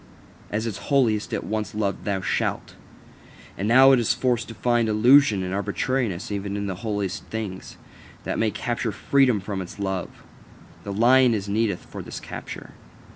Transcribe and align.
As 0.49 0.65
its 0.65 0.79
holiest, 0.89 1.31
it 1.31 1.43
once 1.43 1.75
loved 1.75 2.05
"Thou 2.05 2.21
shalt": 2.21 2.73
now 3.55 3.91
is 3.91 4.11
it 4.11 4.17
forced 4.19 4.47
to 4.47 4.55
find 4.55 4.89
illusion 4.89 5.43
and 5.43 5.53
arbitrariness 5.53 6.31
even 6.31 6.57
in 6.57 6.65
the 6.65 6.77
holiest 6.81 7.25
things, 7.25 7.77
that 8.23 8.33
it 8.33 8.39
may 8.39 8.49
capture 8.49 8.91
freedom 8.91 9.39
from 9.39 9.61
its 9.61 9.77
love: 9.77 10.09
the 10.83 10.91
lion 10.91 11.35
is 11.35 11.47
needed 11.47 11.77
for 11.77 12.01
this 12.01 12.19
capture. 12.19 12.71